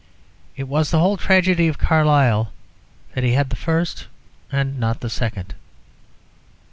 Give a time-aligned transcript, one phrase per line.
[0.55, 2.51] It was the whole tragedy of Carlyle
[3.13, 4.07] that he had the first
[4.51, 5.53] and not the second.